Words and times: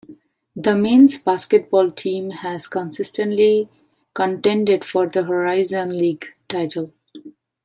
The 0.55 0.75
men's 0.75 1.19
basketball 1.19 1.91
team 1.91 2.31
has 2.31 2.67
consistently 2.67 3.69
contended 4.15 4.83
for 4.83 5.07
the 5.07 5.21
Horizon 5.25 5.95
League 5.95 6.25
title. 6.49 6.91